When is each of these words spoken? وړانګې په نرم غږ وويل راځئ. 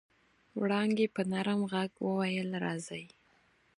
وړانګې 0.59 1.07
په 1.15 1.21
نرم 1.31 1.59
غږ 1.71 1.91
وويل 2.07 2.49
راځئ. 2.63 3.05